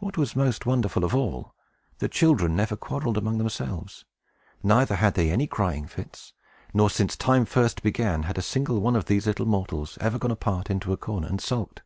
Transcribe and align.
What 0.00 0.18
was 0.18 0.36
most 0.36 0.66
wonderful 0.66 1.02
of 1.02 1.14
all, 1.14 1.54
the 1.96 2.10
children 2.10 2.54
never 2.54 2.76
quarreled 2.76 3.16
among 3.16 3.38
themselves; 3.38 4.04
neither 4.62 4.96
had 4.96 5.14
they 5.14 5.30
any 5.30 5.46
crying 5.46 5.86
fits; 5.86 6.34
nor, 6.74 6.90
since 6.90 7.16
time 7.16 7.46
first 7.46 7.82
began, 7.82 8.24
had 8.24 8.36
a 8.36 8.42
single 8.42 8.80
one 8.80 8.96
of 8.96 9.06
these 9.06 9.26
little 9.26 9.46
mortals 9.46 9.96
ever 9.98 10.18
gone 10.18 10.30
apart 10.30 10.68
into 10.68 10.92
a 10.92 10.98
corner, 10.98 11.28
and 11.28 11.40
sulked. 11.40 11.80